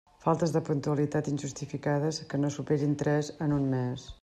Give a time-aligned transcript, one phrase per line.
[0.21, 4.11] Faltes de puntualitat, injustificades, que no superin tres en un mes.